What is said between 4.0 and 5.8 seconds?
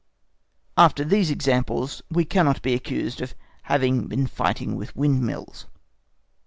been fighting with windmills.